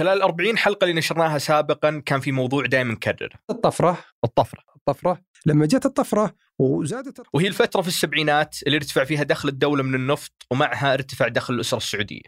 خلال 0.00 0.18
ال 0.18 0.22
40 0.22 0.58
حلقة 0.58 0.84
اللي 0.84 0.94
نشرناها 0.94 1.38
سابقا 1.38 2.02
كان 2.06 2.20
في 2.20 2.32
موضوع 2.32 2.66
دائما 2.66 2.92
مكرر. 2.92 3.36
الطفرة. 3.50 4.04
الطفرة. 4.24 4.64
الطفرة. 4.76 5.20
لما 5.46 5.66
جت 5.66 5.86
الطفرة 5.86 6.34
وزادت 6.58 7.22
وهي 7.32 7.48
الفترة 7.48 7.82
في 7.82 7.88
السبعينات 7.88 8.56
اللي 8.66 8.76
ارتفع 8.76 9.04
فيها 9.04 9.22
دخل 9.22 9.48
الدولة 9.48 9.82
من 9.82 9.94
النفط 9.94 10.46
ومعها 10.50 10.94
ارتفع 10.94 11.28
دخل 11.28 11.54
الأسرة 11.54 11.78
السعودية. 11.78 12.22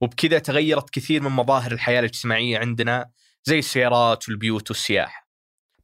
وبكذا 0.00 0.38
تغيرت 0.38 0.90
كثير 0.90 1.22
من 1.22 1.30
مظاهر 1.30 1.72
الحياة 1.72 1.98
الاجتماعية 1.98 2.58
عندنا 2.58 3.10
زي 3.44 3.58
السيارات 3.58 4.28
والبيوت 4.28 4.70
والسياحة. 4.70 5.28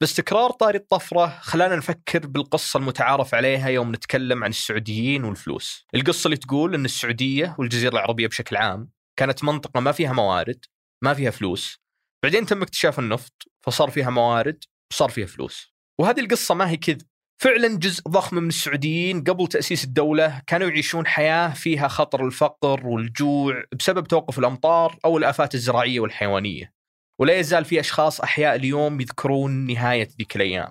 بس 0.01 0.15
تكرار 0.15 0.51
طاري 0.51 0.79
الطفرة 0.79 1.39
خلانا 1.41 1.77
نفكر 1.77 2.27
بالقصة 2.27 2.79
المتعارف 2.79 3.35
عليها 3.35 3.69
يوم 3.69 3.93
نتكلم 3.93 4.45
عن 4.45 4.51
السعوديين 4.51 5.25
والفلوس. 5.25 5.87
القصة 5.95 6.29
اللي 6.29 6.37
تقول 6.37 6.75
أن 6.75 6.85
السعودية 6.85 7.57
والجزيرة 7.59 7.93
العربية 7.93 8.27
بشكل 8.27 8.57
عام 8.57 8.91
كانت 9.17 9.45
منطقة 9.45 9.81
ما 9.81 9.93
فيها 9.93 10.13
موارد 10.13 10.65
ما 11.07 11.15
فيها 11.15 11.31
فلوس. 11.31 11.81
بعدين 12.23 12.47
تم 12.47 12.63
اكتشاف 12.63 12.99
النفط 12.99 13.33
فصار 13.67 13.91
فيها 13.91 14.11
موارد 14.11 14.65
وصار 14.93 15.09
فيها 15.09 15.27
فلوس. 15.27 15.75
وهذه 16.01 16.21
القصة 16.21 16.55
ما 16.55 16.71
هي 16.71 16.77
كذب. 16.77 17.07
فعلا 17.43 17.79
جزء 17.79 18.03
ضخم 18.09 18.37
من 18.37 18.49
السعوديين 18.49 19.25
قبل 19.25 19.47
تأسيس 19.47 19.85
الدولة 19.85 20.43
كانوا 20.47 20.69
يعيشون 20.69 21.07
حياة 21.07 21.49
فيها 21.49 21.89
خطر 21.89 22.27
الفقر 22.27 22.87
والجوع 22.87 23.65
بسبب 23.79 24.07
توقف 24.07 24.39
الأمطار 24.39 24.99
أو 25.05 25.19
الآفات 25.19 25.55
الزراعية 25.55 26.01
والحيوانية. 26.01 26.73
ولا 27.19 27.39
يزال 27.39 27.65
في 27.65 27.81
أشخاص 27.81 28.21
أحياء 28.21 28.55
اليوم 28.55 29.01
يذكرون 29.01 29.67
نهاية 29.67 30.09
ذيك 30.19 30.37
الأيام. 30.37 30.71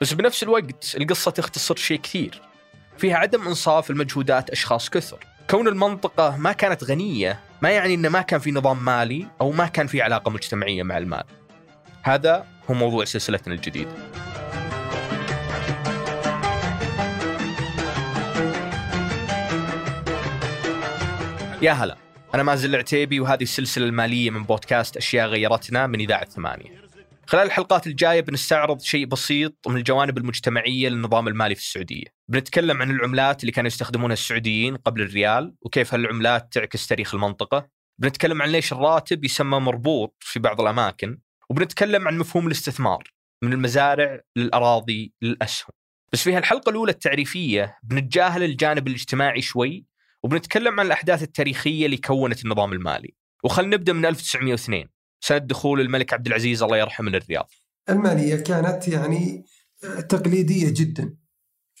بس 0.00 0.12
بنفس 0.12 0.42
الوقت 0.42 0.96
القصة 0.96 1.30
تختصر 1.30 1.76
شيء 1.76 2.00
كثير. 2.00 2.42
فيها 2.98 3.16
عدم 3.16 3.48
إنصاف 3.48 3.90
المجهودات 3.90 4.50
أشخاص 4.50 4.90
كثر. 4.90 5.18
كون 5.50 5.68
المنطقة 5.68 6.36
ما 6.36 6.52
كانت 6.52 6.84
غنية 6.84 7.45
ما 7.62 7.70
يعني 7.70 7.94
أنه 7.94 8.08
ما 8.08 8.22
كان 8.22 8.40
في 8.40 8.50
نظام 8.52 8.84
مالي 8.84 9.26
أو 9.40 9.52
ما 9.52 9.66
كان 9.66 9.86
في 9.86 10.02
علاقة 10.02 10.30
مجتمعية 10.30 10.82
مع 10.82 10.98
المال. 10.98 11.24
هذا 12.02 12.46
هو 12.70 12.74
موضوع 12.74 13.04
سلسلتنا 13.04 13.54
الجديدة. 13.54 13.90
يا 21.62 21.72
هلا 21.72 21.96
أنا 22.34 22.42
مازن 22.42 22.70
العتيبي 22.70 23.20
وهذه 23.20 23.42
السلسلة 23.42 23.84
المالية 23.84 24.30
من 24.30 24.44
بودكاست 24.44 24.96
أشياء 24.96 25.26
غيرتنا 25.26 25.86
من 25.86 26.00
إذاعة 26.00 26.24
ثمانية. 26.24 26.85
خلال 27.28 27.46
الحلقات 27.46 27.86
الجاية 27.86 28.20
بنستعرض 28.20 28.80
شيء 28.80 29.06
بسيط 29.06 29.68
من 29.68 29.76
الجوانب 29.76 30.18
المجتمعية 30.18 30.88
للنظام 30.88 31.28
المالي 31.28 31.54
في 31.54 31.60
السعودية. 31.60 32.04
بنتكلم 32.28 32.82
عن 32.82 32.90
العملات 32.90 33.40
اللي 33.40 33.52
كانوا 33.52 33.66
يستخدمونها 33.66 34.12
السعوديين 34.12 34.76
قبل 34.76 35.02
الريال 35.02 35.54
وكيف 35.60 35.94
هالعملات 35.94 36.52
تعكس 36.52 36.86
تاريخ 36.86 37.14
المنطقة. 37.14 37.68
بنتكلم 37.98 38.42
عن 38.42 38.48
ليش 38.48 38.72
الراتب 38.72 39.24
يسمى 39.24 39.58
مربوط 39.58 40.16
في 40.20 40.38
بعض 40.38 40.60
الأماكن 40.60 41.18
وبنتكلم 41.50 42.08
عن 42.08 42.18
مفهوم 42.18 42.46
الاستثمار 42.46 43.12
من 43.42 43.52
المزارع 43.52 44.20
للأراضي 44.36 45.12
للأسهم. 45.22 45.70
بس 46.12 46.22
في 46.22 46.34
هالحلقة 46.34 46.70
الأولى 46.70 46.92
التعريفية 46.92 47.78
بنتجاهل 47.82 48.42
الجانب 48.42 48.88
الاجتماعي 48.88 49.42
شوي 49.42 49.86
وبنتكلم 50.22 50.80
عن 50.80 50.86
الأحداث 50.86 51.22
التاريخية 51.22 51.86
اللي 51.86 51.96
كونت 51.96 52.44
النظام 52.44 52.72
المالي. 52.72 53.14
وخلنا 53.44 53.76
نبدأ 53.76 53.92
من 53.92 54.06
1902 54.06 54.95
سنة 55.20 55.38
دخول 55.38 55.80
الملك 55.80 56.12
عبد 56.12 56.26
العزيز 56.26 56.62
الله 56.62 56.76
يرحمه 56.76 57.10
للرياض 57.10 57.50
المالية 57.88 58.36
كانت 58.36 58.88
يعني 58.88 59.44
تقليدية 60.08 60.70
جدا. 60.70 61.16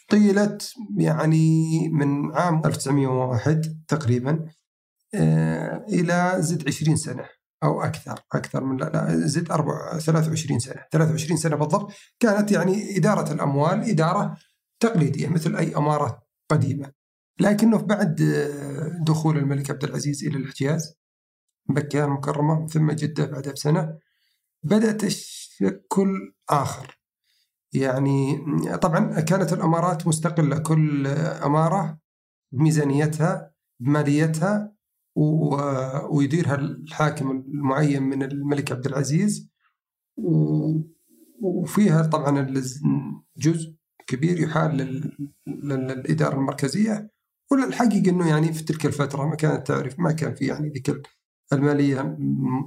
طيلت 0.08 0.72
يعني 0.98 1.88
من 1.88 2.34
عام 2.34 2.62
1901 2.64 3.84
تقريبا 3.88 4.46
آه، 5.14 5.86
إلى 5.88 6.36
زد 6.38 6.68
20 6.68 6.96
سنة 6.96 7.28
أو 7.64 7.82
أكثر 7.82 8.20
أكثر 8.32 8.64
من 8.64 8.76
لا, 8.76 8.84
لا 8.84 9.16
زد 9.26 9.46
23 9.46 10.58
سنة. 10.58 10.82
23 10.92 11.36
سنة 11.36 11.56
بالضبط 11.56 11.92
كانت 12.20 12.52
يعني 12.52 12.96
إدارة 12.96 13.32
الأموال 13.32 13.90
إدارة 13.90 14.36
تقليدية 14.80 15.28
مثل 15.28 15.56
أي 15.56 15.76
أمارة 15.76 16.22
قديمة. 16.50 16.92
لكنه 17.40 17.78
بعد 17.78 18.20
آه، 18.22 19.04
دخول 19.06 19.38
الملك 19.38 19.70
عبد 19.70 19.84
العزيز 19.84 20.24
إلى 20.24 20.36
الحجاز 20.36 20.94
مكة 21.68 22.04
المكرمة 22.04 22.66
ثم 22.66 22.92
جدة 22.92 23.26
بعدها 23.26 23.52
بسنة 23.52 23.98
بدأ 24.62 24.92
تشكل 24.92 26.34
آخر. 26.50 27.00
يعني 27.72 28.38
طبعا 28.82 29.20
كانت 29.20 29.52
الأمارات 29.52 30.06
مستقلة 30.06 30.58
كل 30.58 31.06
أمارة 31.06 31.98
بميزانيتها 32.52 33.54
بماليتها 33.80 34.76
ويديرها 36.10 36.54
الحاكم 36.54 37.30
المعين 37.30 38.02
من 38.02 38.22
الملك 38.22 38.72
عبد 38.72 38.86
العزيز. 38.86 39.50
وفيها 41.42 42.02
طبعا 42.02 42.52
جزء 43.36 43.76
كبير 44.06 44.40
يحال 44.40 45.02
للإدارة 45.46 46.34
المركزية. 46.34 47.10
والحقيقة 47.50 48.10
أنه 48.10 48.28
يعني 48.28 48.52
في 48.52 48.64
تلك 48.64 48.86
الفترة 48.86 49.26
ما 49.26 49.36
كانت 49.36 49.66
تعرف 49.66 49.98
ما 49.98 50.12
كان 50.12 50.34
في 50.34 50.46
يعني 50.46 50.68
ذيك 50.68 50.90
المالية 51.52 52.16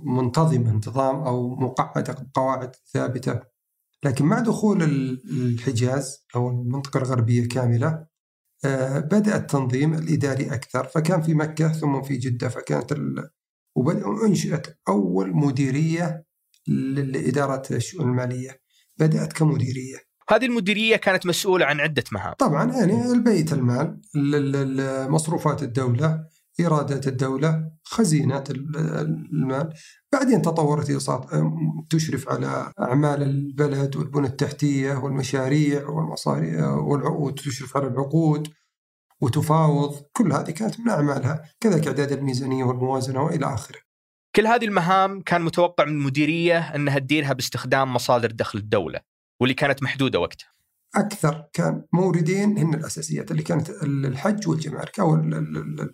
منتظمة 0.04 0.72
انتظام 0.72 1.16
أو 1.16 1.56
مقعدة 1.56 2.14
بقواعد 2.14 2.76
ثابتة. 2.94 3.40
لكن 4.04 4.26
مع 4.26 4.40
دخول 4.40 4.84
الحجاز 5.32 6.26
أو 6.36 6.50
المنطقة 6.50 6.98
الغربية 6.98 7.48
كاملة 7.48 8.06
آه، 8.66 9.00
بدأ 9.00 9.36
التنظيم 9.36 9.94
الإداري 9.94 10.54
أكثر 10.54 10.84
فكان 10.84 11.22
في 11.22 11.34
مكة 11.34 11.74
ثم 11.74 12.02
في 12.02 12.18
جدة 12.18 12.50
فكانت 12.50 12.92
ال... 12.92 13.30
وأنشئت 13.76 14.78
أول 14.88 15.36
مديرية 15.36 16.26
لإدارة 16.68 17.64
الشؤون 17.72 18.10
المالية 18.10 18.62
بدأت 18.98 19.34
كمديرية. 19.34 19.98
هذه 20.30 20.46
المديرية 20.46 20.96
كانت 20.96 21.26
مسؤولة 21.26 21.66
عن 21.66 21.80
عدة 21.80 22.04
مهام. 22.12 22.34
طبعا 22.34 22.72
يعني 22.72 23.12
البيت 23.12 23.54
المال 23.54 24.02
مصروفات 25.12 25.64
الدولة 25.64 26.26
إيرادات 26.60 27.08
الدولة 27.08 27.72
خزينة 27.84 28.44
المال. 28.50 29.74
بعدين 30.12 30.42
تطورت 30.42 30.92
تشرف 31.90 32.30
على 32.30 32.72
أعمال 32.80 33.24
البلد 33.24 33.96
والبنى 33.96 34.28
التحتية 34.28 34.94
والمشاريع 34.94 35.90
والمصاريع 35.90 36.72
والعقود 36.72 37.36
تشرف 37.36 37.78
على 37.78 37.88
العقود 37.88 38.48
وتفاوض. 39.22 39.96
كل 40.14 40.34
هذه 40.34 40.52
كانت 40.52 40.80
من 40.80 40.90
أعمالها 40.90 41.44
كذلك 41.60 41.88
إعداد 41.88 42.12
الميزانية 42.12 42.64
والموازنة 42.64 43.22
وإلى 43.24 43.54
آخره. 43.54 43.80
كل 44.36 44.48
هذه 44.48 44.66
المهام 44.66 45.22
كان 45.22 45.52
تتوقع 45.52 45.86
من 45.86 45.92
المديرية 45.92 46.76
أنها 46.76 47.00
تديرها 47.00 47.34
باستخدام 47.34 47.94
مصادر 47.94 48.32
دخل 48.32 48.60
الدولة 48.60 49.00
واللي 49.42 49.54
كانت 49.54 49.84
محدودة 49.84 50.20
وقتها. 50.20 50.59
أكثر 50.96 51.46
كان 51.54 51.86
موردين 51.94 52.58
هن 52.58 52.74
الأساسيات 52.74 53.32
اللي 53.32 53.44
كانت 53.44 53.70
الحج 53.84 54.48
والجمارك 54.48 55.00
أو 55.00 55.16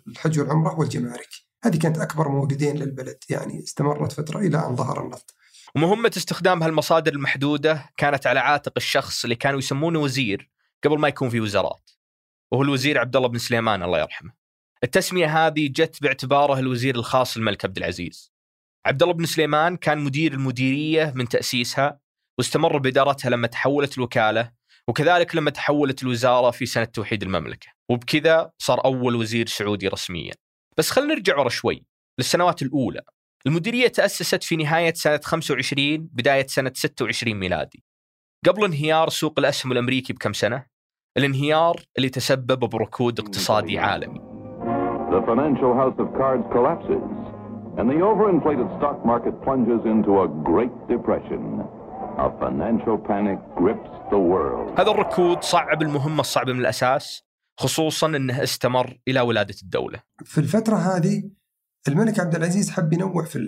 الحج 0.08 0.40
والعمرة 0.40 0.78
والجمارك 0.78 1.28
هذه 1.64 1.76
كانت 1.76 1.98
أكبر 1.98 2.28
موردين 2.28 2.76
للبلد 2.76 3.18
يعني 3.28 3.58
استمرت 3.58 4.12
فترة 4.12 4.38
إلى 4.38 4.66
أن 4.66 4.76
ظهر 4.76 5.04
النفط 5.04 5.34
ومهمة 5.74 6.12
استخدام 6.16 6.62
هالمصادر 6.62 7.12
المحدودة 7.12 7.90
كانت 7.96 8.26
على 8.26 8.40
عاتق 8.40 8.72
الشخص 8.76 9.24
اللي 9.24 9.36
كانوا 9.36 9.58
يسمونه 9.58 9.98
وزير 9.98 10.50
قبل 10.84 10.98
ما 10.98 11.08
يكون 11.08 11.28
في 11.28 11.40
وزارات 11.40 11.90
وهو 12.52 12.62
الوزير 12.62 12.98
عبد 12.98 13.16
الله 13.16 13.28
بن 13.28 13.38
سليمان 13.38 13.82
الله 13.82 14.00
يرحمه. 14.00 14.32
التسمية 14.84 15.46
هذه 15.46 15.68
جت 15.68 16.02
باعتباره 16.02 16.58
الوزير 16.58 16.94
الخاص 16.94 17.36
للملك 17.36 17.64
عبد 17.64 17.76
العزيز. 17.76 18.32
عبد 18.86 19.02
الله 19.02 19.14
بن 19.14 19.26
سليمان 19.26 19.76
كان 19.76 19.98
مدير 19.98 20.32
المديرية 20.32 21.12
من 21.16 21.28
تأسيسها 21.28 22.00
واستمر 22.38 22.78
بإدارتها 22.78 23.30
لما 23.30 23.46
تحولت 23.46 23.98
الوكالة 23.98 24.55
وكذلك 24.88 25.36
لما 25.36 25.50
تحولت 25.50 26.02
الوزارة 26.02 26.50
في 26.50 26.66
سنة 26.66 26.84
توحيد 26.84 27.22
المملكة 27.22 27.68
وبكذا 27.90 28.50
صار 28.58 28.84
أول 28.84 29.16
وزير 29.16 29.46
سعودي 29.46 29.88
رسميا. 29.88 30.32
بس 30.78 30.90
خلينا 30.90 31.14
نرجع 31.14 31.38
ورا 31.38 31.48
شوي 31.48 31.84
للسنوات 32.18 32.62
الأولى. 32.62 33.00
المديرية 33.46 33.88
تأسست 33.88 34.44
في 34.44 34.56
نهاية 34.56 34.92
سنة 34.94 35.20
25 35.24 36.08
بداية 36.12 36.46
سنة 36.46 36.72
26 36.74 37.34
ميلادي. 37.34 37.84
قبل 38.46 38.64
انهيار 38.64 39.08
سوق 39.08 39.34
الأسهم 39.38 39.72
الأمريكي 39.72 40.12
بكم 40.12 40.32
سنة؟ 40.32 40.66
الانهيار 41.18 41.76
اللي 41.96 42.08
تسبب 42.08 42.58
بركود 42.58 43.20
اقتصادي 43.20 43.78
عالمي. 43.78 44.20
The 45.10 45.22
financial 45.22 45.72
house 45.80 45.98
of 45.98 46.08
cards 46.20 46.46
collapses 46.52 47.08
and 47.78 47.90
the 47.90 47.98
overinflated 48.10 48.68
stock 48.78 48.98
market 49.04 49.34
plunges 49.44 49.82
into 49.84 50.12
a 50.24 50.28
great 50.50 50.74
depression. 50.88 51.42
A 52.18 52.30
financial 52.40 52.96
panic 53.08 53.38
grips 53.58 53.90
the 54.10 54.18
world. 54.18 54.80
هذا 54.80 54.90
الركود 54.90 55.42
صعب 55.42 55.82
المهمة 55.82 56.20
الصعبة 56.20 56.52
من 56.52 56.60
الأساس 56.60 57.22
خصوصا 57.58 58.06
أنه 58.06 58.42
استمر 58.42 59.00
إلى 59.08 59.20
ولادة 59.20 59.54
الدولة 59.62 60.02
في 60.24 60.38
الفترة 60.38 60.76
هذه 60.76 61.30
الملك 61.88 62.20
عبد 62.20 62.34
العزيز 62.34 62.70
حب 62.70 62.92
ينوع 62.92 63.24
في 63.24 63.38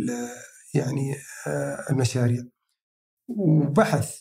يعني 0.74 1.14
آه، 1.46 1.92
المشاريع 1.92 2.42
وبحث 3.28 4.20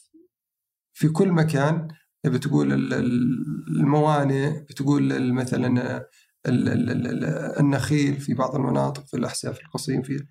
في 0.94 1.10
كل 1.10 1.32
مكان 1.32 1.88
بتقول 2.26 2.74
الموانئ 3.80 4.60
بتقول 4.60 5.34
مثلا 5.34 6.02
النخيل 7.60 8.20
في 8.20 8.34
بعض 8.34 8.56
المناطق 8.56 9.06
في 9.08 9.18
الأحساء 9.18 9.54
في 9.54 9.62
القصيم 9.62 10.02
في 10.02 10.28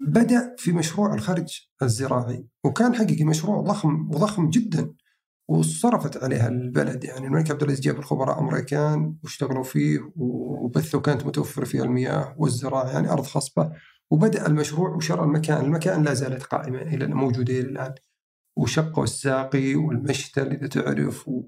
بدأ 0.00 0.54
في 0.58 0.72
مشروع 0.72 1.14
الخرج 1.14 1.68
الزراعي 1.82 2.46
وكان 2.64 2.94
حقيقي 2.94 3.24
مشروع 3.24 3.60
ضخم 3.60 4.10
وضخم 4.10 4.50
جدا 4.50 4.94
وصرفت 5.48 6.22
عليها 6.22 6.48
البلد. 6.48 7.04
يعني 7.04 7.26
الملك 7.26 7.50
عبد 7.50 7.62
العزيز 7.62 7.80
جاب 7.80 7.98
الخبراء 7.98 8.38
أمريكان 8.40 9.16
واشتغلوا 9.22 9.62
فيه 9.62 10.12
وبثوا 10.16 11.00
كانت 11.00 11.26
متوفرة 11.26 11.64
فيها 11.64 11.84
المياه 11.84 12.34
والزراعة 12.38 12.90
يعني 12.90 13.10
أرض 13.10 13.24
خصبة. 13.24 13.72
وبدأ 14.10 14.46
المشروع 14.46 14.90
وشرى 14.90 15.24
المكان، 15.24 15.64
المكان 15.64 16.02
لا 16.02 16.14
زالت 16.14 16.42
قائمة 16.42 16.82
إلى 16.82 17.06
موجودة 17.06 17.52
إلى 17.52 17.68
الآن. 17.68 17.94
وشقوا 18.56 19.04
الساقي 19.04 19.74
والمشتل 19.74 20.52
إذا 20.52 20.66
تعرف 20.66 21.28
و 21.28 21.42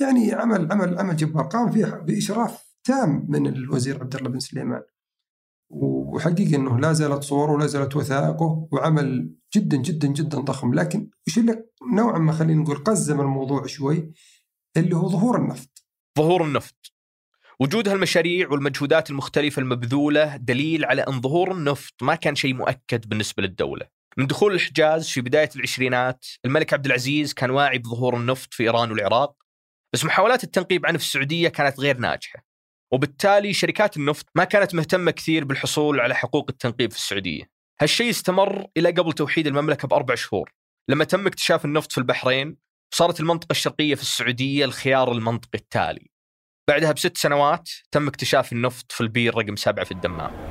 يعني 0.00 0.32
عمل 0.32 0.72
عمل 0.72 0.98
عمل 0.98 1.16
جبار. 1.16 1.44
قام 1.44 1.70
فيه 1.70 1.86
بإشراف 1.86 2.74
تام 2.84 3.26
من 3.28 3.46
الوزير 3.46 4.00
عبد 4.00 4.16
الله 4.16 4.30
بن 4.30 4.38
سليمان. 4.38 4.82
وحقيقة 5.70 6.56
إنه 6.56 6.78
لا 6.78 6.92
زالت 6.92 7.22
صوره 7.22 7.52
ولا 7.52 7.66
زالت 7.66 7.96
وثائقه 7.96 8.68
وعمل 8.72 9.34
جدا 9.56 9.76
جدا 9.76 10.08
جدا 10.08 10.40
ضخم. 10.40 10.74
لكن 10.74 11.10
اللي 11.38 11.64
نوعا 11.94 12.18
ما 12.18 12.32
خلينا 12.32 12.62
نقول 12.62 12.76
قزم 12.76 13.20
الموضوع 13.20 13.66
شوي 13.66 14.12
اللي 14.76 14.96
هو 14.96 15.08
ظهور 15.08 15.38
النفط. 15.38 15.84
ظهور 16.18 16.44
النفط. 16.44 16.92
وجود 17.60 17.88
هالمشاريع 17.88 18.48
والمجهودات 18.48 19.10
المختلفة 19.10 19.60
المبذولة 19.62 20.36
دليل 20.36 20.84
على 20.84 21.02
أن 21.02 21.20
ظهور 21.20 21.52
النفط 21.52 22.02
ما 22.02 22.14
كان 22.14 22.34
شيء 22.34 22.54
مؤكد 22.54 23.08
بالنسبة 23.08 23.42
للدولة. 23.42 23.88
من 24.16 24.26
دخول 24.26 24.54
الحجاز 24.54 25.08
في 25.08 25.20
بداية 25.20 25.50
العشرينات 25.56 26.26
الملك 26.44 26.72
عبد 26.72 26.86
العزيز 26.86 27.34
كان 27.34 27.50
واعي 27.50 27.78
بظهور 27.78 28.16
النفط 28.16 28.54
في 28.54 28.62
إيران 28.62 28.90
والعراق 28.90 29.34
بس 29.92 30.04
محاولات 30.04 30.44
التنقيب 30.44 30.86
عنه 30.86 30.98
في 30.98 31.04
السعودية 31.04 31.48
كانت 31.48 31.80
غير 31.80 31.98
ناجحة. 31.98 32.47
وبالتالي 32.92 33.52
شركات 33.52 33.96
النفط 33.96 34.26
ما 34.34 34.44
كانت 34.44 34.74
مهتمة 34.74 35.10
كثير 35.10 35.44
بالحصول 35.44 36.00
على 36.00 36.14
حقوق 36.14 36.46
التنقيب 36.50 36.90
في 36.90 36.98
السعودية. 36.98 37.50
هالشيء 37.80 38.10
استمر 38.10 38.66
إلى 38.76 38.90
قبل 38.90 39.12
توحيد 39.12 39.46
المملكة 39.46 39.88
بأربع 39.88 40.14
شهور. 40.14 40.52
لما 40.88 41.04
تم 41.04 41.26
اكتشاف 41.26 41.64
النفط 41.64 41.92
في 41.92 41.98
البحرين 41.98 42.56
صارت 42.94 43.20
المنطقة 43.20 43.52
الشرقية 43.52 43.94
في 43.94 44.02
السعودية 44.02 44.64
الخيار 44.64 45.12
المنطقي 45.12 45.58
التالي. 45.58 46.10
بعدها 46.68 46.92
بست 46.92 47.16
سنوات 47.16 47.70
تم 47.90 48.08
اكتشاف 48.08 48.52
النفط 48.52 48.92
في 48.92 49.00
البير 49.00 49.34
رقم 49.34 49.56
سبعة 49.56 49.84
في 49.84 49.92
الدمام. 49.92 50.48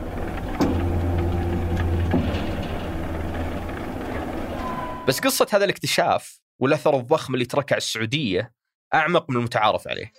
بس 5.08 5.20
قصة 5.20 5.48
هذا 5.54 5.66
الاكتشاف 5.66 6.40
والأثر 6.60 6.98
الضخم 6.98 7.34
اللي 7.34 7.46
تركه 7.46 7.74
على 7.74 7.78
السعودية 7.78 8.54
أعمق 8.94 9.30
من 9.30 9.36
المتعارف 9.36 9.88
عليه. 9.88 10.14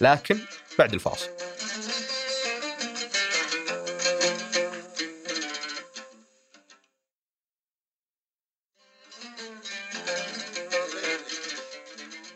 لكن 0.00 0.38
بعد 0.78 0.94
الفاصل. 0.94 1.30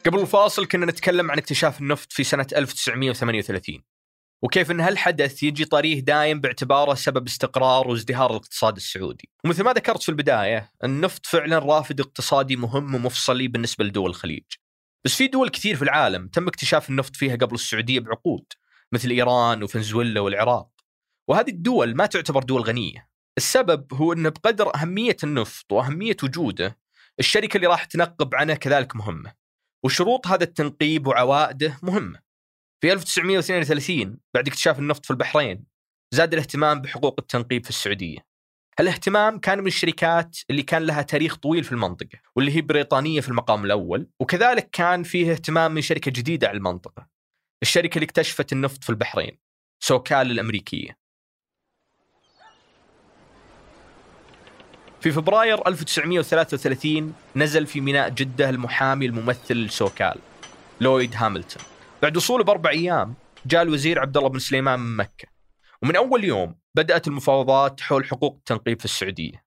قبل 0.07 0.21
الفاصل 0.21 0.67
كنا 0.67 0.87
نتكلم 0.87 1.31
عن 1.31 1.39
اكتشاف 1.39 1.81
النفط 1.81 2.13
في 2.13 2.25
سنة 2.25 2.47
1938 2.57 3.83
وكيف 4.43 4.71
أن 4.71 4.81
هالحدث 4.81 5.43
يجي 5.43 5.65
طريه 5.65 6.01
دايم 6.01 6.41
باعتباره 6.41 6.95
سبب 6.95 7.27
استقرار 7.27 7.89
وازدهار 7.89 8.31
الاقتصاد 8.31 8.77
السعودي. 8.77 9.29
ومثل 9.45 9.63
ما 9.63 9.73
ذكرت 9.73 10.03
في 10.03 10.09
البداية 10.09 10.73
النفط 10.85 11.27
فعلا 11.27 11.59
رافد 11.59 12.01
اقتصادي 12.01 12.57
مهم 12.57 12.95
ومفصلي 12.95 13.49
بالنسبة 13.49 13.85
لدول 13.85 14.11
الخليج. 14.11 14.43
بس 15.05 15.15
في 15.15 15.27
دول 15.27 15.49
كثير 15.49 15.77
في 15.77 15.83
العالم 15.83 16.29
تم 16.29 16.49
اكتشاف 16.49 16.91
النفط 16.91 17.17
فيها 17.17 17.37
قبل 17.37 17.55
السعودية 17.55 18.01
بعقود 18.01 18.45
مثل 18.93 19.11
إيران 19.11 19.63
وفنزويلا 19.63 20.21
والعراق. 20.21 20.69
وهذه 21.29 21.51
الدول 21.51 21.97
ما 21.97 22.07
تعتبر 22.07 22.43
دول 22.43 22.63
غنية. 22.63 23.09
السبب 23.39 23.95
هو 23.95 24.13
أن 24.13 24.31
بقدر 24.31 24.75
أهمية 24.75 25.17
النفط 25.25 25.73
وأهمية 25.73 26.17
وجوده 26.23 26.79
الشركة 27.19 27.57
اللي 27.57 27.67
راح 27.67 27.85
تنقب 27.85 28.35
عنه 28.35 28.55
كذلك 28.55 28.97
مهمة. 28.97 29.46
وشروط 29.85 30.27
هذا 30.27 30.45
التنقيب 30.45 31.07
وعوائده 31.07 31.79
مهمة. 31.83 32.21
في 32.81 32.93
1932 32.93 34.19
بعد 34.35 34.49
اكتشاف 34.49 34.79
النفط 34.79 35.05
في 35.05 35.11
البحرين 35.11 35.67
زاد 36.15 36.33
الاهتمام 36.33 36.81
بحقوق 36.81 37.15
التنقيب 37.19 37.65
في 37.65 37.71
السعودية. 37.71 38.19
الاهتمام 38.81 39.39
كان 39.39 39.59
من 39.61 39.67
الشركات 39.67 40.39
اللي 40.51 40.63
كان 40.63 40.83
لها 40.83 41.03
تاريخ 41.03 41.37
طويل 41.37 41.65
في 41.65 41.73
المنطقة 41.73 42.19
واللي 42.37 42.57
هي 42.57 42.61
بريطانية 42.61 43.21
في 43.21 43.29
المقام 43.29 43.65
الأول 43.65 44.09
وكذلك 44.21 44.71
كان 44.71 45.03
فيه 45.03 45.33
اهتمام 45.33 45.73
من 45.73 45.83
شركة 45.83 46.11
جديدة 46.11 46.49
على 46.49 46.57
المنطقة 46.57 47.09
الشركة 47.63 47.95
اللي 47.95 48.05
اكتشفت 48.05 48.53
النفط 48.53 48.85
في 48.85 48.91
البحرين 48.91 49.39
سوكال 49.83 50.31
الأمريكية. 50.31 50.99
في 55.07 55.13
فبراير 55.13 55.69
1933 55.69 57.15
نزل 57.37 57.67
في 57.67 57.81
ميناء 57.81 58.09
جدة 58.09 58.51
المحامي 58.51 59.07
الممثل 59.07 59.55
لسوكال 59.55 60.15
لويد 60.81 61.15
هاملتون. 61.17 61.63
بعد 62.03 62.17
وصوله 62.17 62.45
بأربع 62.45 62.71
أيام 62.71 63.15
جاء 63.47 63.63
الوزير 63.63 63.99
عبد 64.01 64.17
الله 64.17 64.29
بن 64.29 64.39
سليمان 64.39 64.81
من 64.81 64.97
مكة 64.97 65.29
ومن 65.83 65.97
أول 65.97 66.25
يوم 66.25 66.55
بدأت 66.75 67.09
المفاوضات 67.09 67.81
حول 67.81 68.05
حقوق 68.05 68.35
التنقيب 68.35 68.79
في 68.79 68.85
السعودية. 68.85 69.45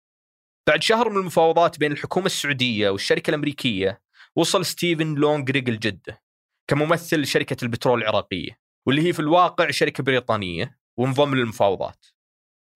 بعد 0.67 0.83
شهر 0.83 1.09
من 1.09 1.17
المفاوضات 1.17 1.79
بين 1.79 1.91
الحكومة 1.91 2.25
السعودية 2.25 2.89
والشركة 2.89 3.29
الأمريكية 3.29 4.01
وصل 4.35 4.65
ستيفن 4.65 5.15
لونغريغ 5.15 5.63
لجدة 5.67 6.21
كممثل 6.67 7.19
لشركة 7.19 7.57
البترول 7.63 8.01
العراقية 8.01 8.59
واللي 8.85 9.07
هي 9.07 9.13
في 9.13 9.19
الواقع 9.19 9.71
شركة 9.71 10.03
بريطانية 10.03 10.79
وانضم 10.97 11.35
للمفاوضات. 11.35 12.05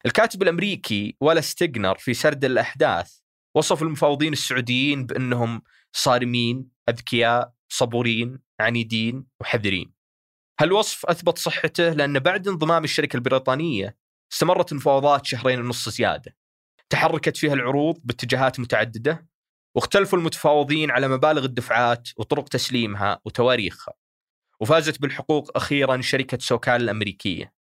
الكاتب 0.06 0.44
الأمريكي 0.44 1.18
ولا 1.22 1.42
ستيغنر 1.42 1.98
في 1.98 2.14
سرد 2.14 2.46
الأحداث 2.46 3.18
وصف 3.56 3.84
المفاوضين 3.84 4.34
السعوديين 4.34 5.06
بأنهم 5.06 5.62
صارمين 5.94 6.70
أذكياء 6.90 7.54
صبورين 7.70 8.40
عنيدين 8.60 9.26
وحذرين 9.42 9.94
هالوصف 10.60 11.06
أثبت 11.06 11.38
صحته؟ 11.38 11.90
لأن 11.90 12.20
بعد 12.20 12.48
انضمام 12.48 12.84
الشركة 12.84 13.18
البريطانية 13.18 13.98
استمرت 14.34 14.72
المفاوضات 14.72 15.26
شهرين 15.26 15.60
ونص 15.60 15.90
زيادة. 15.90 16.36
تحركت 16.90 17.38
فيها 17.38 17.54
العروض 17.54 18.00
باتجاهات 18.04 18.60
متعددة 18.60 19.28
واختلفوا 19.76 20.20
المتفاوضين 20.20 20.92
على 20.92 21.08
مبالغ 21.08 21.46
الدفعات 21.46 22.10
وطرق 22.18 22.50
تسليمها 22.50 23.20
وتواريخها 23.26 23.94
وفازت 24.60 25.02
بالحقوق 25.02 25.58
أخيرا 25.58 26.02
شركة 26.02 26.38
سوكال 26.38 26.82
الأمريكية. 26.82 27.54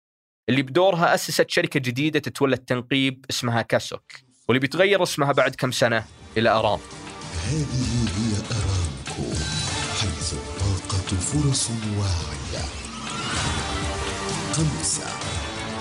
اللي 0.49 0.61
بدورها 0.61 1.15
أسست 1.15 1.49
شركة 1.49 1.79
جديدة 1.79 2.19
تتولى 2.19 2.55
التنقيب 2.55 3.25
اسمها 3.29 3.61
كاسوك 3.61 4.11
واللي 4.47 4.59
بيتغير 4.59 5.03
اسمها 5.03 5.31
بعد 5.31 5.55
كم 5.55 5.71
سنة 5.71 6.05
إلى 6.37 6.49
أرام. 6.49 6.79
هذه 7.45 8.07
هي 8.17 8.33
أرامكو 8.51 9.35
حيث 10.01 10.33
الطاقة 10.33 11.17
فرص 11.17 11.69
واعية. 11.69 12.65
خمسة 14.53 15.07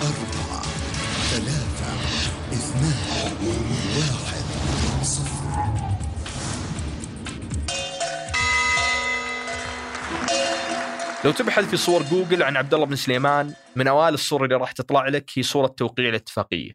أربعة 0.03 0.63
ثلاثة 1.31 1.95
اثنان 2.53 3.37
واحد 3.97 4.45
صفر. 5.05 5.92
لو 11.25 11.33
تبحث 11.33 11.71
في 11.71 11.77
صور 11.77 12.03
جوجل 12.03 12.43
عن 12.43 12.57
عبد 12.57 12.75
الله 12.75 12.87
بن 12.87 12.97
سليمان 12.97 13.55
من 13.77 13.89
أوائل 13.89 14.15
الصور 14.15 14.45
اللي 14.45 14.57
راح 14.57 14.73
تطلع 14.73 15.09
لك 15.09 15.31
هي 15.35 15.43
صورة 15.43 15.67
توقيع 15.67 16.09
الاتفاقية. 16.09 16.73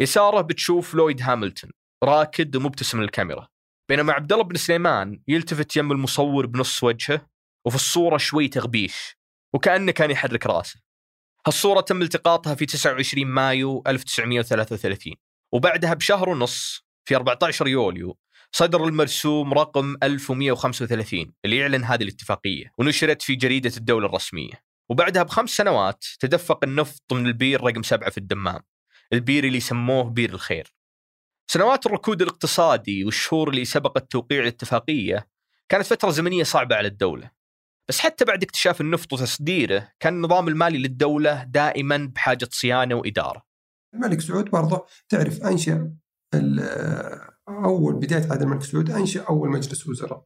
يساره 0.00 0.40
بتشوف 0.40 0.94
لويد 0.94 1.22
هاملتون 1.22 1.70
راكد 2.04 2.56
ومبتسم 2.56 3.02
للكاميرا. 3.02 3.48
بينما 3.88 4.12
عبد 4.12 4.32
الله 4.32 4.44
بن 4.44 4.56
سليمان 4.56 5.22
يلتفت 5.28 5.76
يم 5.76 5.92
المصور 5.92 6.46
بنص 6.46 6.84
وجهه 6.84 7.26
وفي 7.66 7.76
الصورة 7.76 8.16
شوي 8.16 8.48
تغبيش 8.48 9.16
وكأنه 9.54 9.92
كان 9.92 10.10
يحرك 10.10 10.46
رأسه. 10.46 10.80
هالصورة 11.46 11.80
تم 11.80 12.02
التقاطها 12.02 12.54
في 12.54 12.66
29 12.66 13.26
مايو 13.26 13.82
1933 13.86 15.14
وبعدها 15.52 15.94
بشهر 15.94 16.28
ونص 16.28 16.84
في 17.08 17.16
14 17.16 17.68
يوليو 17.68 18.18
صدر 18.52 18.84
المرسوم 18.84 19.54
رقم 19.54 19.96
1135 20.02 21.32
اللي 21.44 21.56
يعلن 21.56 21.84
هذه 21.84 22.02
الاتفاقية 22.02 22.72
ونشرت 22.78 23.22
في 23.22 23.34
جريدة 23.34 23.72
الدولة 23.76 24.06
الرسمية. 24.06 24.70
وبعدها 24.88 25.22
بخمس 25.22 25.50
سنوات 25.50 26.04
تدفق 26.20 26.64
النفط 26.64 27.12
من 27.12 27.26
البير 27.26 27.64
رقم 27.64 27.82
سبعة 27.82 28.10
في 28.10 28.18
الدمام 28.18 28.60
البير 29.12 29.44
اللي 29.44 29.60
سموه 29.60 30.04
بير 30.04 30.30
الخير. 30.30 30.74
سنوات 31.50 31.86
الركود 31.86 32.22
الاقتصادي 32.22 33.04
والشهور 33.04 33.48
اللي 33.48 33.64
سبقت 33.64 34.12
توقيع 34.12 34.40
الاتفاقية 34.40 35.28
كانت 35.68 35.86
فترة 35.86 36.10
زمنية 36.10 36.42
صعبة 36.42 36.76
على 36.76 36.88
الدولة. 36.88 37.30
بس 37.88 38.00
حتى 38.00 38.24
بعد 38.24 38.42
اكتشاف 38.42 38.80
النفط 38.80 39.12
وتصديره 39.12 39.88
كان 40.00 40.14
النظام 40.14 40.48
المالي 40.48 40.78
للدولة 40.78 41.44
دائما 41.44 42.10
بحاجة 42.14 42.48
صيانة 42.50 42.94
وإدارة. 42.94 43.42
الملك 43.94 44.20
سعود 44.20 44.50
برضه 44.50 44.86
تعرف 45.08 45.42
أنشأ 45.42 45.94
أول 47.64 47.94
بداية 47.94 48.30
عهد 48.30 48.42
الملك 48.42 48.62
سعود 48.62 48.90
أنشأ 48.90 49.22
أول 49.22 49.50
مجلس 49.50 49.86
وزراء. 49.86 50.24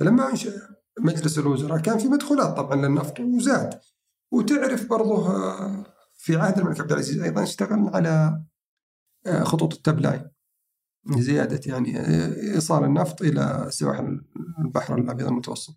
فلما 0.00 0.30
أنشأ 0.30 0.52
مجلس 1.00 1.38
الوزراء 1.38 1.78
كان 1.78 1.98
في 1.98 2.08
مدخولات 2.08 2.56
طبعا 2.56 2.76
للنفط 2.76 3.20
وزاد 3.20 3.80
وتعرف 4.32 4.86
برضه 4.86 5.28
في 6.12 6.36
عهد 6.36 6.58
الملك 6.58 6.80
عبد 6.80 6.92
العزيز 6.92 7.22
أيضا 7.22 7.42
اشتغلنا 7.42 7.90
على 7.90 8.42
آه، 9.26 9.44
خطوط 9.44 9.74
التبلاين 9.74 10.30
زيادة 11.18 11.60
يعني 11.66 12.00
آه، 12.00 12.54
إيصال 12.54 12.84
النفط 12.84 13.22
إلى 13.22 13.66
سواحل 13.70 14.24
البحر 14.58 14.98
الأبيض 14.98 15.26
المتوسط. 15.26 15.74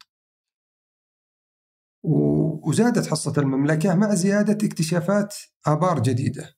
وزادت 2.04 3.08
حصة 3.08 3.34
المملكة 3.38 3.96
مع 3.96 4.16
زيادة 4.16 4.68
اكتشافات 4.68 5.36
آبار 5.68 6.00
جديدة. 6.00 6.57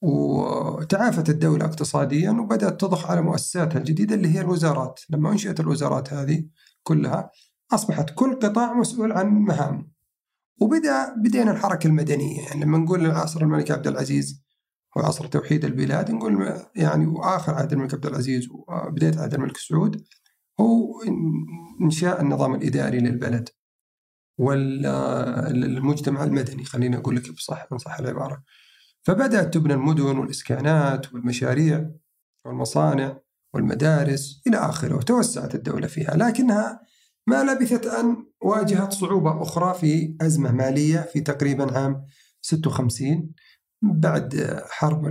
وتعافت 0.00 1.28
الدولة 1.28 1.64
اقتصاديا 1.64 2.30
وبدأت 2.30 2.80
تضخ 2.80 3.10
على 3.10 3.22
مؤسساتها 3.22 3.78
الجديدة 3.78 4.14
اللي 4.14 4.34
هي 4.34 4.40
الوزارات. 4.40 5.00
لما 5.10 5.32
أنشئت 5.32 5.60
الوزارات 5.60 6.12
هذه 6.12 6.44
كلها 6.82 7.30
أصبحت 7.72 8.10
كل 8.14 8.34
قطاع 8.38 8.74
مسؤول 8.74 9.12
عن 9.12 9.26
مهام. 9.26 9.92
وبدأ 10.60 11.14
بدينا 11.16 11.50
الحركة 11.50 11.86
المدنية. 11.86 12.40
يعني 12.46 12.60
لما 12.64 12.78
نقول 12.78 13.10
عصر 13.10 13.40
الملك 13.42 13.70
عبد 13.70 13.86
العزيز 13.86 14.44
وعصر 14.96 15.26
توحيد 15.26 15.64
البلاد 15.64 16.10
نقول 16.10 16.62
يعني 16.76 17.06
وآخر 17.06 17.54
عهد 17.54 17.72
الملك 17.72 17.94
عبد 17.94 18.06
العزيز 18.06 18.48
وبداية 18.50 19.18
عهد 19.18 19.34
الملك 19.34 19.56
سعود 19.56 20.04
هو 20.60 21.02
إن- 21.04 21.82
إنشاء 21.82 22.20
النظام 22.20 22.54
الإداري 22.54 22.98
للبلد 23.00 23.48
والمجتمع 24.38 26.24
المدني. 26.24 26.64
خلينا 26.64 26.98
أقول 26.98 27.16
لك 27.16 27.32
بصح 27.32 27.76
صح 27.76 27.98
العبارة. 27.98 28.42
فبدأت 29.02 29.54
تبنى 29.54 29.74
المدن 29.74 30.18
والإسكانات 30.18 31.14
والمشاريع 31.14 31.90
والمصانع 32.44 33.18
والمدارس 33.54 34.42
إلى 34.46 34.56
آخره 34.56 34.96
وتوسعت 34.96 35.54
الدولة 35.54 35.86
فيها 35.86 36.16
لكنها 36.16 36.80
ما 37.26 37.42
لبثت 37.44 37.86
أن 37.86 38.26
واجهت 38.42 38.92
صعوبة 38.92 39.42
أخرى 39.42 39.74
في 39.74 40.16
أزمة 40.20 40.52
مالية 40.52 40.98
في 40.98 41.20
تقريبا 41.20 41.78
عام 41.78 42.04
56 42.40 43.32
بعد 43.82 44.60
حرب 44.70 45.06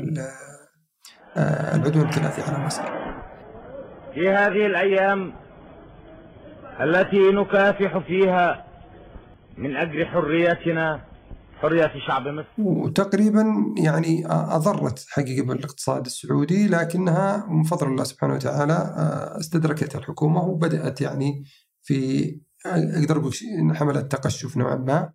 آه، 1.38 1.76
العدوان 1.76 2.08
الثلاثي 2.08 2.42
على 2.42 2.66
مصر. 2.66 2.84
في 4.14 4.30
هذه 4.30 4.66
الأيام 4.66 5.34
التي 6.80 7.32
نكافح 7.32 7.98
فيها 7.98 8.68
من 9.58 9.76
أجل 9.76 10.06
حريتنا 10.06 11.02
حرية 11.62 11.92
شعب 12.08 12.28
مصر. 12.28 12.48
وتقريبا 12.58 13.46
يعني 13.78 14.24
أضرت 14.28 15.06
حقيقة 15.10 15.46
بالاقتصاد 15.46 16.06
السعودي 16.06 16.68
لكنها 16.68 17.48
من 17.50 17.64
فضل 17.64 17.88
الله 17.88 18.04
سبحانه 18.04 18.34
وتعالى 18.34 18.74
آه، 18.74 19.40
استدركتها 19.40 20.00
الحكومة 20.00 20.44
وبدأت 20.44 21.02
يعني 21.02 21.44
في 21.82 22.40
أقدر 22.66 23.18
أقول 23.18 23.34
حملت 23.76 24.12
تقشف 24.12 24.58
نوعا 24.58 24.76
ما 24.76 25.14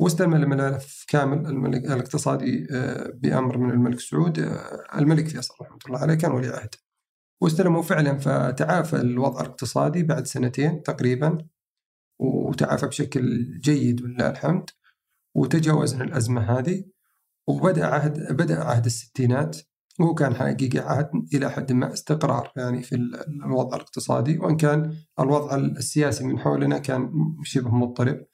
واستلم 0.00 0.34
الملف 0.34 1.04
كامل 1.08 1.46
الملك 1.46 1.84
الاقتصادي 1.84 2.66
آه، 2.72 3.12
بأمر 3.14 3.58
من 3.58 3.70
الملك 3.70 4.00
سعود 4.00 4.38
آه، 4.38 4.98
الملك 4.98 5.28
فيصل 5.28 5.54
رحمة 5.62 5.78
الله 5.86 5.98
عليه 5.98 6.14
كان 6.14 6.32
ولي 6.32 6.48
عهد. 6.48 6.74
واستلموا 7.42 7.82
فعلا 7.82 8.18
فتعافى 8.18 8.96
الوضع 8.96 9.40
الاقتصادي 9.40 10.02
بعد 10.02 10.26
سنتين 10.26 10.82
تقريبا 10.82 11.38
وتعافى 12.18 12.86
بشكل 12.86 13.44
جيد 13.60 14.02
ولله 14.02 14.30
الحمد. 14.30 14.70
وتجاوزنا 15.38 16.04
الأزمة 16.04 16.58
هذه 16.58 16.84
وبدأ 17.48 17.86
عهد 17.86 18.32
بدأ 18.32 18.64
عهد 18.64 18.84
الستينات 18.84 19.56
وهو 20.00 20.14
كان 20.14 20.34
حقيقة 20.34 20.82
عهد 20.82 21.10
إلى 21.34 21.50
حد 21.50 21.72
ما 21.72 21.92
استقرار 21.92 22.52
يعني 22.56 22.82
في 22.82 22.96
الوضع 23.44 23.76
الاقتصادي 23.76 24.38
وإن 24.38 24.56
كان 24.56 24.96
الوضع 25.20 25.54
السياسي 25.56 26.24
من 26.24 26.38
حولنا 26.38 26.78
كان 26.78 27.10
شبه 27.42 27.70
مضطرب 27.74 28.24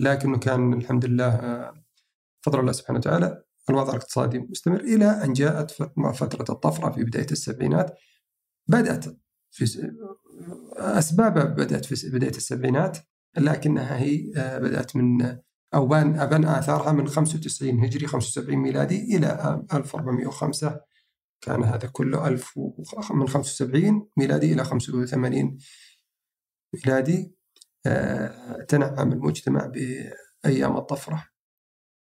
لكنه 0.00 0.38
كان 0.38 0.72
الحمد 0.72 1.04
لله 1.04 1.28
آه، 1.28 1.74
فضل 2.42 2.60
الله 2.60 2.72
سبحانه 2.72 2.98
وتعالى 2.98 3.42
الوضع 3.70 3.90
الاقتصادي 3.90 4.38
مستمر 4.38 4.80
إلى 4.80 5.04
أن 5.24 5.32
جاءت 5.32 5.70
فت- 5.70 5.92
فترة 6.14 6.54
الطفرة 6.54 6.90
في 6.90 7.04
بداية 7.04 7.26
السبعينات. 7.32 7.98
بدأت 8.68 9.04
في 9.50 9.64
أسبابها 10.76 11.44
بدأت 11.44 11.84
في 11.84 12.10
بداية 12.10 12.30
السبعينات 12.36 12.98
لكنها 13.38 13.98
هي 13.98 14.32
آه، 14.36 14.58
بدأت 14.58 14.96
من 14.96 15.36
أو 15.74 15.86
بان 15.86 16.18
أبان 16.20 16.44
آثارها 16.44 16.92
من 16.92 17.08
95 17.08 17.84
هجري 17.84 18.06
75 18.06 18.56
ميلادي 18.58 19.16
إلى 19.16 19.26
عام 19.26 19.66
1405 19.72 20.80
كان 21.40 21.64
هذا 21.64 21.88
كله 21.92 22.28
1000 22.28 22.56
و- 22.58 22.82
من 23.10 23.28
75 23.28 24.08
ميلادي 24.16 24.52
إلى 24.52 24.64
85 24.64 25.58
ميلادي. 26.74 27.36
آه، 27.86 28.62
تنعم 28.68 29.12
المجتمع 29.12 29.66
بأيام 30.44 30.76
الطفرة. 30.76 31.24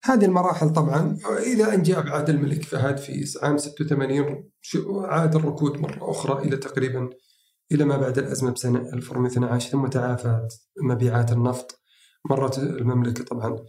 هذه 0.04 0.24
المراحل 0.24 0.70
طبعا 0.72 1.18
إذا 1.46 1.74
أن 1.74 1.82
جاء 1.82 2.00
بعد 2.02 2.30
الملك 2.30 2.62
فهد 2.62 2.96
في 2.96 3.24
عام 3.42 3.56
86 3.58 4.50
شو- 4.60 5.00
عاد 5.00 5.34
الركود 5.36 5.80
مرة 5.80 6.10
أخرى 6.10 6.42
إلى 6.48 6.56
تقريبا 6.56 7.10
إلى 7.72 7.84
ما 7.84 7.96
بعد 7.96 8.18
الأزمة 8.18 8.50
بسنة 8.50 8.78
2012 8.92 9.70
ثم 9.70 9.86
تعافت 9.86 10.68
مبيعات 10.82 11.32
النفط. 11.32 11.80
مرت 12.30 12.58
المملكة 12.58 13.24
طبعا. 13.24 13.64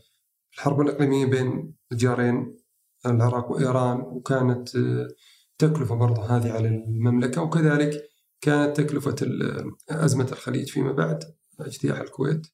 الحرب 0.54 0.82
الإقليمية 0.82 1.26
بين 1.26 1.74
الجارين 1.92 2.58
العراق 3.06 3.52
وإيران 3.52 4.00
وكانت 4.00 4.76
آه، 4.76 5.08
تكلفة 5.58 5.96
برضه 5.96 6.22
هذه 6.38 6.52
على 6.54 6.68
المملكة 6.68 7.42
وكذلك 7.42 8.10
كانت 8.42 8.78
تكلفة 8.82 9.16
ال- 9.22 9.72
أزمة 9.90 10.28
الخليج 10.32 10.70
فيما 10.70 10.92
بعد 10.92 11.24
اجتياح 11.60 12.00
الكويت 12.00 12.48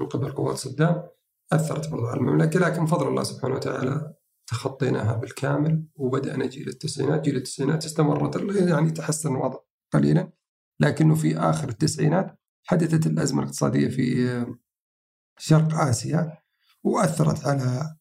من 0.00 0.06
قبل 0.06 0.32
قوات 0.32 0.56
صدام 0.56 1.02
أثرت 1.52 1.90
برضه 1.90 2.08
على 2.08 2.20
المملكة. 2.20 2.60
لكن 2.60 2.84
بفضل 2.84 3.08
الله 3.08 3.22
سبحانه 3.22 3.54
وتعالى 3.54 4.14
تخطيناها 4.46 5.14
بالكامل 5.16 5.84
وبدأنا 5.94 6.46
جيل 6.46 6.68
التسعينات. 6.68 7.20
جيل 7.24 7.36
التسعينات 7.36 7.84
استمرت 7.84 8.42
يعني 8.68 8.90
تحسن 8.90 9.32
الوضع 9.32 9.58
قليلا 9.92 10.32
لكنه 10.80 11.14
في 11.14 11.36
آخر 11.38 11.68
التسعينات 11.68 12.38
حدثت 12.64 13.06
الأزمة 13.06 13.42
الاقتصادية 13.42 13.88
في 13.88 14.30
آه، 14.30 14.58
شرق 15.44 15.74
آسيا 15.74 16.38
وأثرت 16.84 17.46
على 17.46 17.96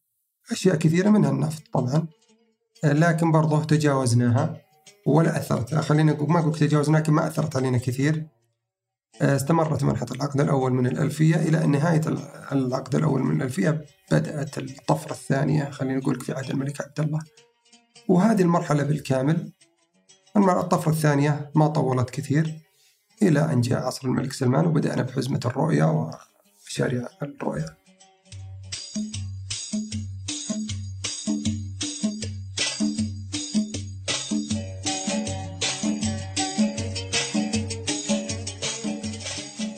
أشياء 0.51 0.75
كثيرة 0.75 1.09
منها 1.09 1.29
النفط 1.29 1.63
طبعا 1.73 2.07
لكن 2.83 3.31
برضه 3.31 3.63
تجاوزناها 3.63 4.61
ولا 5.05 5.37
أثرت. 5.37 5.75
خلينا 5.75 6.13
ما 6.13 6.39
أقول 6.39 6.55
تجاوزناها 6.55 7.01
لكن 7.01 7.13
ما 7.13 7.27
أثرت 7.27 7.55
علينا 7.55 7.77
كثير. 7.77 8.27
استمرت 9.21 9.83
منحة 9.83 10.05
العقد 10.11 10.41
الأول 10.41 10.73
من 10.73 10.87
الألفية 10.87 11.35
إلى 11.35 11.67
نهاية 11.67 12.01
العقد 12.51 12.95
الأول 12.95 13.23
من 13.23 13.35
الألفية 13.35 13.85
بدأت 14.11 14.57
الطفرة 14.57 15.11
الثانية 15.11 15.69
خلينا 15.69 15.99
نقول 15.99 16.19
في 16.19 16.33
عهد 16.33 16.49
الملك 16.49 16.81
عبد 16.81 16.99
الله. 16.99 17.19
وهذه 18.07 18.41
المرحلة 18.41 18.83
بالكامل 18.83 19.51
الطفرة 20.37 20.91
الثانية 20.91 21.51
ما 21.55 21.67
طولت 21.67 22.09
كثير 22.09 22.59
إلى 23.21 23.53
أن 23.53 23.61
جاء 23.61 23.79
عصر 23.79 24.07
الملك 24.07 24.33
سلمان 24.33 24.65
وبدأنا 24.65 25.01
بحزمة 25.01 25.39
الرؤية 25.45 25.83
ومشاريع 26.71 27.07
الرؤية. 27.21 27.65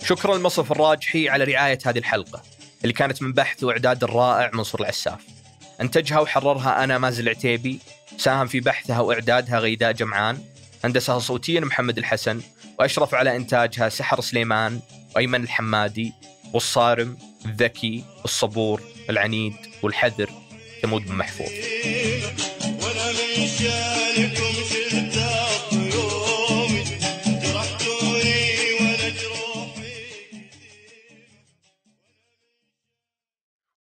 شكرا 0.04 0.38
لمصرف 0.38 0.72
الراجحي 0.72 1.30
على 1.30 1.44
رعاية 1.44 1.80
هذه 1.86 1.98
الحلقة 1.98 2.44
اللي 2.82 2.94
كانت 2.94 3.22
من 3.22 3.34
بحث 3.34 3.64
وإعداد 3.64 4.04
الرائع 4.04 4.52
منصور 4.54 4.82
العساف. 4.82 5.22
أنتجها 5.82 6.20
وحررها 6.20 6.84
أنا 6.84 6.98
مازن 6.98 7.24
العتيبي 7.24 7.80
ساهم 8.18 8.48
في 8.48 8.60
بحثها 8.60 9.00
وإعدادها 9.00 9.60
غيداء 9.60 9.92
جمعان 9.92 10.38
هندسها 10.84 11.20
صوتيا 11.20 11.60
محمد 11.60 11.98
الحسن 11.98 12.42
وأشرف 12.80 13.16
على 13.16 13.36
إنتاجها 13.36 13.90
سحر 13.90 14.22
سليمان 14.22 14.80
وأيمن 15.16 15.44
الحمادي 15.44 16.14
والصارم 16.54 17.18
الذكي 17.46 18.04
الصبور 18.26 18.82
العنيد 19.10 19.54
والحذر 19.84 20.30
ثمود 20.82 21.06
بن 21.06 21.16
محفوظ. 21.16 21.50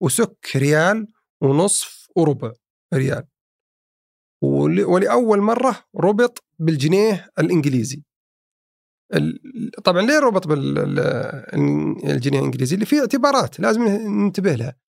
وسك 0.01 0.49
ريال 0.57 1.07
ونصف 1.41 2.09
وربع 2.17 2.53
ريال. 2.95 3.25
ول- 4.43 4.85
ولأول 4.85 5.41
مرة 5.41 5.85
ربط 5.97 6.45
بالجنيه 6.59 7.31
الإنجليزي. 7.39 7.97
ال- 7.97 8.14
طبعا 9.85 10.03
ليه 10.03 10.19
ربط 10.19 10.47
بالجنيه 10.47 12.39
الإنجليزي؟ 12.39 12.75
اللي 12.75 12.87
فيه 12.87 13.01
اعتبارات 13.01 13.61
لازم 13.61 13.83
ننتبه 13.89 14.55
لها. 14.55 14.85